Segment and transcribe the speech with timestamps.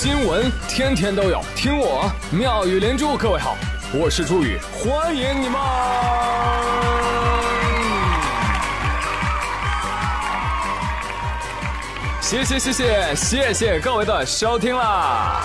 [0.00, 3.16] 新闻天天都有，听我妙语连珠。
[3.16, 3.56] 各位好，
[3.92, 5.60] 我是朱宇，欢迎你们！
[12.20, 15.42] 谢谢谢谢谢谢各位的收听啦！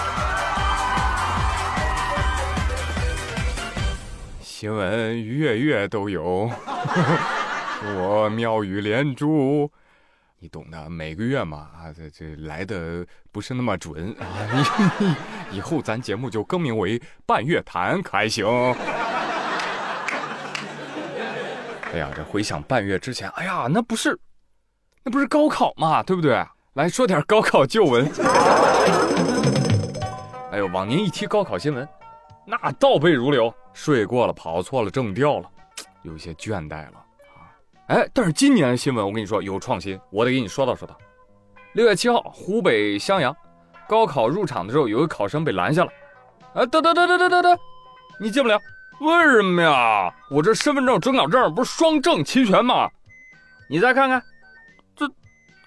[4.40, 6.48] 新闻月月都有，
[7.98, 9.72] 我妙语连珠。
[10.44, 14.28] 你懂的，每个月嘛，啊，这这来的不是那么准啊。
[15.50, 18.46] 你以后咱节目就更名为半月谈，可还行？
[21.94, 24.20] 哎呀，这回想半月之前，哎呀，那不是，
[25.02, 26.46] 那不是高考嘛，对不对？
[26.74, 28.06] 来说点高考旧闻。
[30.52, 31.88] 哎呦，往年一提高考新闻，
[32.46, 35.50] 那倒背如流，睡过了，跑错了，正调了，
[36.02, 37.03] 有些倦怠了。
[37.88, 40.98] 哎，但是今年的新闻我跟你说有创新，我得给你说道说道。
[41.74, 43.36] 六月七号，湖北襄阳
[43.88, 45.92] 高考入场的时候，有个考生被拦下了。
[46.54, 47.60] 哎，等等等等等等等，
[48.20, 48.58] 你进不了，
[49.02, 50.14] 为什么呀？
[50.30, 52.90] 我这身份证、准考证不是双证齐全吗？
[53.70, 54.22] 你再看看，
[54.96, 55.06] 这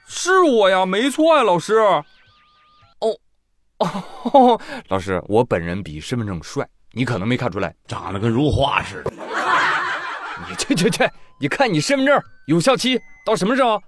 [0.06, 1.74] 是我呀，没错呀，老师。
[1.74, 2.02] 哦
[4.32, 9.12] 哦，老师，我本人比身份证帅，你可能没看出来，长得跟如花似的。
[10.48, 11.04] 你去去 去！
[11.38, 13.78] 你看你身份证有效期到什么时候？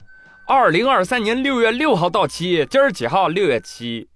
[0.47, 2.67] 二零二三年六月六号到期。
[2.71, 3.29] 今儿几号？
[3.29, 4.07] 六月七。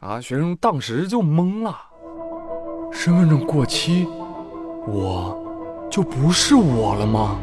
[0.00, 0.18] 啊！
[0.18, 1.76] 学生当时就懵了，
[2.90, 4.06] 身份证过期，
[4.86, 5.38] 我
[5.90, 7.38] 就不是我了吗？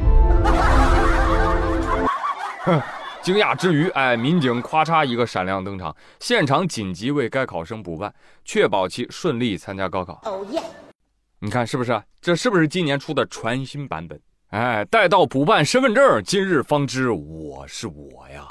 [2.63, 2.81] 哼！
[3.21, 8.11] 惊讶之余，哎，民警咔嚓一个闪亮登场，现场紧急为该考生补办，
[8.43, 10.21] 确保其顺利参加高考。
[10.25, 10.59] 哦耶！
[11.39, 12.01] 你看是不是？
[12.19, 14.19] 这是不是今年出的全新版本？
[14.47, 18.47] 哎，待到补办身份证，今日方知我是我呀！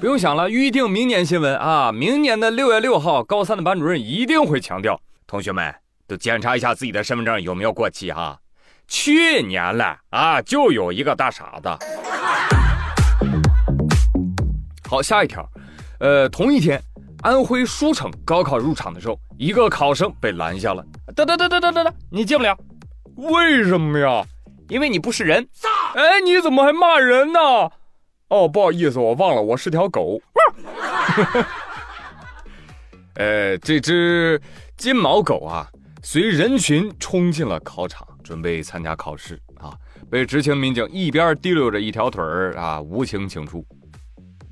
[0.00, 1.92] 不用想了，预定明年新闻啊！
[1.92, 5.72] 明年的六月六号，高三的班主任一定会强调，同学们
[6.08, 8.36] 都检查一下自己的身份证有没有过期哈。
[8.88, 11.68] 去年了啊，就有一个大傻子。
[14.88, 15.48] 好，下一条，
[16.00, 16.82] 呃，同一天。
[17.22, 20.84] 安徽舒城高考入场的时候，一个考生被拦下了。
[21.14, 22.56] 等等等等等等等，你进不了，
[23.16, 24.24] 为什么呀？
[24.68, 25.46] 因为你不是人。
[25.94, 27.40] 哎，你怎么还骂人呢？
[28.28, 30.20] 哦，不好意思，我忘了，我是条狗。
[33.14, 34.40] 呃，这只
[34.76, 35.68] 金毛狗啊，
[36.02, 39.72] 随人群冲进了考场，准备参加考试啊，
[40.10, 43.64] 被执勤民警一边提溜着一条腿儿啊，无情请出。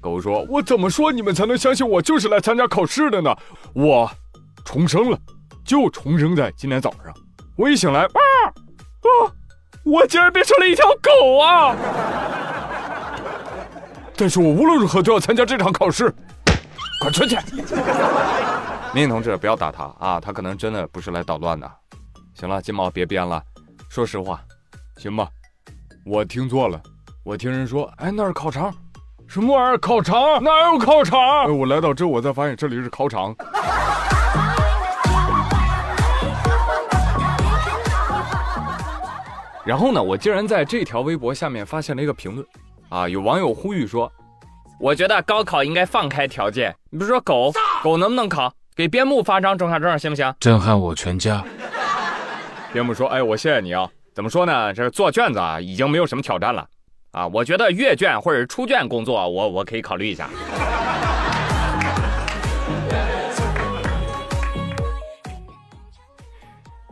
[0.05, 3.35] 狗说：“我怎么说你们才能相信我就是来参加考试的呢？
[3.73, 4.11] 我
[4.63, 5.19] 重生了，
[5.65, 7.15] 就重生在今天早上。
[7.57, 9.33] 我一醒来，啊啊，
[9.83, 11.75] 我竟然变成了一条狗啊！
[14.15, 16.15] 但是我无论如何都要参加这场考试。
[17.01, 17.37] 滚出去！
[18.93, 21.71] 民警同志，不要打他啊，他可能真的不是来捣乱的。
[22.35, 23.43] 行了，金毛别编了，
[23.89, 24.39] 说实话，
[24.99, 25.27] 行吧？
[26.05, 26.79] 我听错了，
[27.25, 28.71] 我听人说，哎，那是烤肠。”
[29.27, 29.79] 什么玩意儿？
[29.79, 31.57] 考场哪有考场？
[31.59, 33.35] 我来到这，我才发现这里是考场。
[39.65, 42.47] 然后呢，我竟然在这条微博下面发现了一个评论，
[42.91, 44.13] 啊，有网友呼吁说，
[44.79, 46.75] 我觉得高考应该放开条件。
[46.91, 47.51] 你比如说狗
[47.83, 48.53] 狗能不能考？
[48.77, 50.35] 给边牧发张准考证行不行？
[50.39, 51.43] 震撼我全家。
[52.73, 53.89] 边牧说：“哎，我谢谢你啊。
[54.13, 54.75] 怎么说呢？
[54.75, 56.67] 这做卷子啊，已经没有什么挑战了。”
[57.15, 60.29] 啊，我觉得阅卷或者出卷工作，我我可以考虑一下。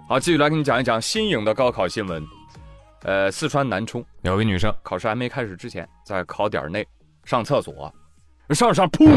[0.09, 2.22] 好，继续来给你讲一讲新颖的高考新闻。
[3.03, 6.87] 呃，四川南充有位女生，考试还没开始之前，在考点内
[7.25, 7.93] 上厕所，
[8.50, 9.11] 上上砰，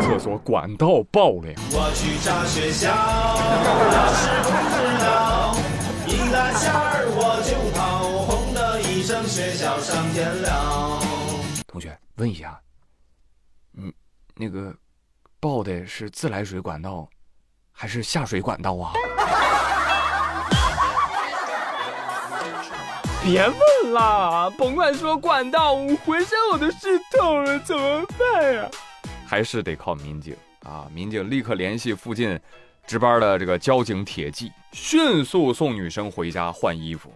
[0.00, 1.52] 厕所管道爆了。
[1.72, 5.33] 我去炸学校，老师不知道，
[9.34, 11.00] 学校上天了。
[11.66, 12.56] 同学，问一下，
[13.76, 13.92] 嗯，
[14.36, 14.72] 那个
[15.40, 17.08] 爆的是自来水管道，
[17.72, 18.92] 还是下水管道啊？
[23.24, 28.70] 别问了，甭管说管道，我浑身我都湿透了，怎么办呀？
[29.26, 30.88] 还是得靠民警啊！
[30.94, 32.38] 民警立刻联系附近
[32.86, 37.12] 值班的这个交警铁骑，迅速送女生回家换衣服。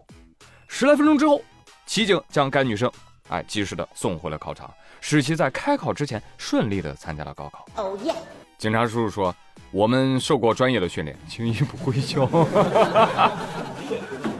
[0.66, 1.40] 十来分钟之后。
[1.88, 2.93] 骑警将该女生，
[3.31, 4.70] 哎，及时的送回了考场，
[5.00, 7.67] 使其在开考之前顺利的参加了高考。
[7.76, 8.14] 哦耶！
[8.58, 9.35] 警察叔叔说
[9.73, 12.25] ：“我们受过专业的训练，轻易不会笑。”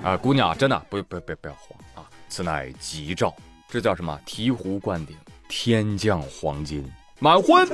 [0.05, 2.05] 啊，姑娘，真的不不不不要慌啊！
[2.29, 3.35] 此乃吉兆
[3.67, 4.21] 这叫什么？
[4.27, 5.17] 醍醐灌顶，
[5.49, 6.87] 天降黄金，
[7.19, 7.67] 满婚。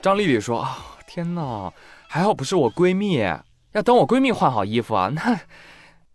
[0.00, 1.70] 张丽丽说啊，天哪，
[2.08, 3.18] 还好不是我闺蜜，
[3.72, 5.38] 要等我闺蜜换好衣服啊，那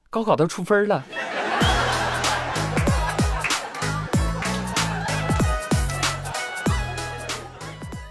[0.10, 1.06] 高考都出分了。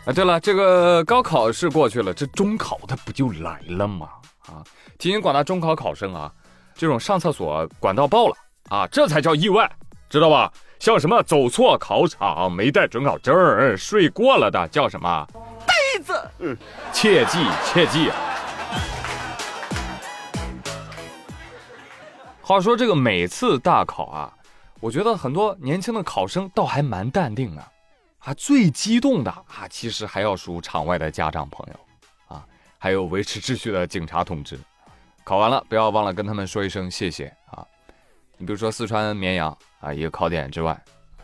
[0.08, 4.08] 啊，对了，这个高考是过去了，这中考它不就来了吗？
[4.46, 4.64] 啊，
[4.96, 6.32] 提醒广大中考考生啊，
[6.74, 8.34] 这种上厕所管道爆了
[8.70, 9.70] 啊，这才叫意外，
[10.08, 10.50] 知道吧？
[10.78, 15.28] 像什么走错考场、没带准考证、睡过了的，叫什么？
[15.66, 16.18] 呆子。
[16.38, 16.56] 嗯，
[16.90, 18.08] 切记切记。
[18.08, 18.16] 啊
[22.40, 24.32] 话说这个每次大考啊，
[24.80, 27.60] 我觉得很多年轻的考生倒还蛮淡定的。
[27.60, 27.68] 啊，
[28.18, 32.44] 啊最激动的啊，其实还要数场外的家长朋友，啊，
[32.78, 34.58] 还有维持秩序的警察同志。
[35.24, 37.66] 考完了，不要忘了跟他们说一声谢谢啊。
[38.36, 40.78] 你比如说四川绵阳啊，一个考点之外，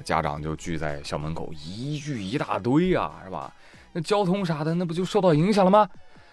[0.04, 3.52] 家长就聚在校门口，一聚一大堆呀，是吧？
[3.92, 5.88] 那交通啥的，那不就受到影响了吗？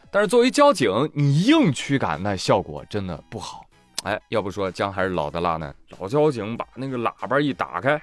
[0.10, 3.66] 但是作为交警，你硬驱赶，那效果真的不好。
[4.04, 5.74] 哎，要不说姜还是老的辣呢。
[6.00, 8.02] 老交警把那个喇叭一打开，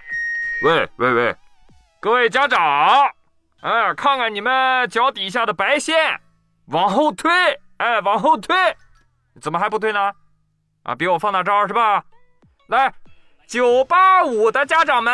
[0.65, 1.37] 喂喂喂。
[2.01, 2.61] 各位家长，
[3.61, 6.21] 哎，看看你们脚底下的白线，
[6.67, 7.29] 往后退，
[7.79, 8.55] 哎，往后退，
[9.41, 10.13] 怎么还不退呢？
[10.85, 12.05] 啊，比我放大招是吧？
[12.69, 12.95] 来，
[13.49, 15.13] 九八五的家长们，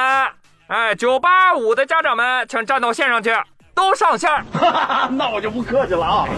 [0.67, 3.35] 哎，九八五的家长们，请站到线上去，
[3.75, 4.31] 都上线。
[5.17, 6.29] 那我就不客气了啊！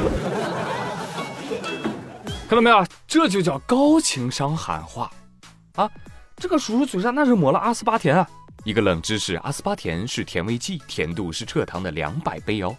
[2.48, 2.86] 看到没有？
[3.08, 5.10] 这就叫高情商喊话
[5.74, 5.90] 啊！
[6.36, 8.28] 这个叔叔嘴上那是抹了阿斯巴甜啊！
[8.66, 12.76] 一个冷知识：阿斯巴甜是甜味剂，甜度是蔗糖的两百倍哦。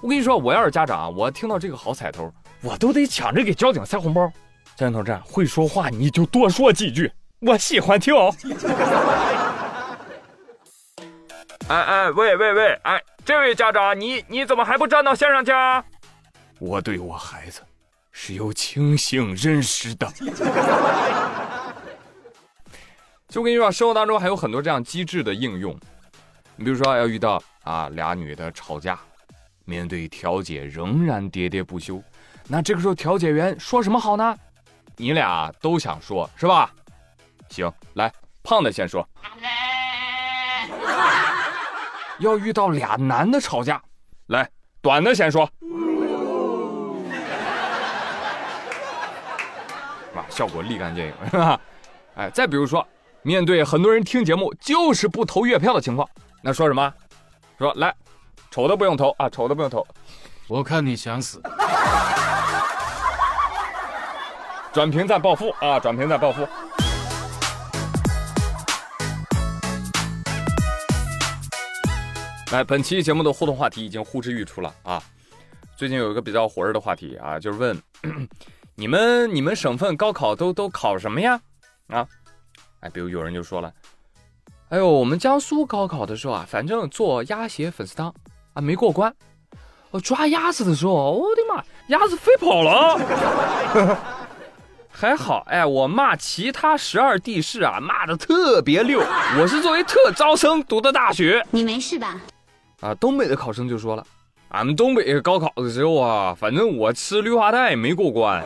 [0.00, 2.32] 我跟你说，我要是家长，我听到这个好彩头，
[2.62, 4.32] 我都得抢着给交警塞红包。
[4.76, 8.32] 交警同志，会说话你就多说几句，我喜欢听哦。
[11.66, 15.84] 哎哎，喂喂喂，哎，这位家长，你你怎么还不站到线上去啊？
[16.60, 17.62] 我对我孩子
[18.12, 20.06] 是有清醒认识的。
[23.28, 25.76] 就跟你说，生活当中还有很多这样机智的应用。
[26.54, 28.98] 你比如说，要遇到啊俩女的吵架，
[29.64, 32.02] 面对调解仍然喋喋不休，
[32.48, 34.36] 那这个时候调解员说什么好呢？
[34.96, 36.70] 你俩都想说，是吧？
[37.50, 38.10] 行，来，
[38.42, 39.06] 胖的先说。
[42.20, 43.82] 要遇到俩男的吵架，
[44.28, 44.48] 来，
[44.80, 45.50] 短的先说。
[50.14, 51.60] 哇，效果立竿见影，是吧？
[52.14, 52.86] 哎，再比如说。
[53.26, 56.08] 面对很多人听节目就是不投月票的情况，
[56.42, 56.94] 那说什么？
[57.58, 57.92] 说来，
[58.52, 59.84] 丑的不用投啊，丑的不用投。
[60.46, 61.42] 我看你想死。
[64.72, 66.46] 转评再暴富啊，转评再暴富。
[72.52, 75.02] 来，本期节目的互动话题已经呼之欲出了啊！
[75.76, 77.76] 最近有一个比较火热的话题啊，就是问
[78.76, 81.40] 你们，你们省份高考都都考什么呀？
[81.88, 82.06] 啊？
[82.86, 83.72] 哎，比如有人就说了
[84.70, 88.14] ：“哎呦，我们江苏高考的时候啊，反正做鸭血粉丝汤
[88.52, 89.12] 啊没过关。
[89.90, 93.98] 我抓鸭子的时候，我的妈，鸭子飞跑了。
[94.88, 99.00] 还好，哎，我骂其他十二地市啊，骂的特别溜。
[99.40, 101.44] 我是作为特招生读的大学。
[101.50, 102.20] 你没事吧？
[102.82, 104.06] 啊，东北的考生就说了：
[104.50, 108.44] 俺们东北高考的时候啊，反正我吃绿化带没过关。”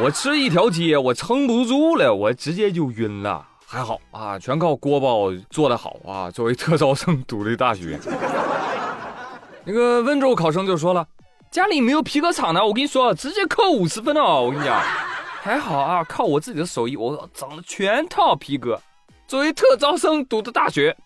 [0.00, 3.47] 我吃一条街，我撑不住了，我直接就晕了。
[3.70, 6.30] 还好啊，全靠锅包做的好啊。
[6.30, 8.00] 作为特招生读的大学，
[9.62, 11.06] 那个温州考生就说了，
[11.50, 14.40] 家里没有皮革厂的，我跟你说，直接扣五十分哦。
[14.40, 14.80] 我跟你讲，
[15.42, 18.80] 还好啊，靠我自己的手艺，我整了全套皮革。
[19.26, 20.96] 作为特招生读的大学，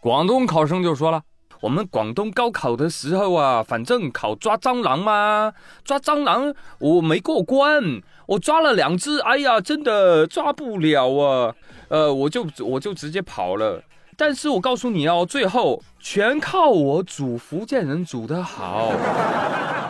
[0.00, 1.22] 广东考生就说了。
[1.60, 5.52] 我们广东高考的时候啊，反正考抓蟑螂嘛，
[5.84, 11.54] 抓蟑螂我没过关，我抓了两只，哎呀，真的抓不了啊，
[11.88, 13.82] 呃，我就我就直接跑了。
[14.16, 18.92] 但是我告诉你哦，最后全靠我煮福建人煮的好。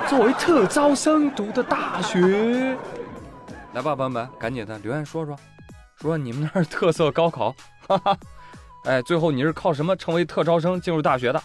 [0.06, 2.76] 作为特招生读的大学，
[3.74, 5.36] 来吧，朋友们，赶紧的留言说说，
[5.96, 7.54] 说你们那儿特色高考，
[7.86, 8.16] 哈哈，
[8.84, 11.42] 哎，最后你是靠什么成为特招生进入大学的？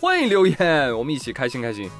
[0.00, 1.90] 欢迎留言，我们一起开心开心。